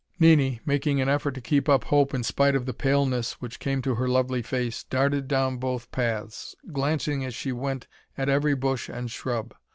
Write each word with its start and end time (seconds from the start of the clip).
Nini, 0.19 0.59
making 0.65 0.99
an 0.99 1.09
effort 1.09 1.35
to 1.35 1.41
keep 1.41 1.69
up 1.69 1.83
hope 1.83 2.11
in 2.11 2.23
spite 2.23 2.55
of 2.55 2.65
the 2.65 2.73
paleness 2.73 3.33
which 3.33 3.59
came 3.59 3.83
to 3.83 3.93
her 3.93 4.07
lovely 4.07 4.41
face, 4.41 4.83
darted 4.83 5.27
down 5.27 5.57
both 5.57 5.91
paths, 5.91 6.55
glancing 6.73 7.23
as 7.23 7.35
she 7.35 7.51
went 7.51 7.85
at 8.17 8.27
every 8.27 8.55
bush 8.55 8.89
and 8.89 9.11
shrub. 9.11 9.53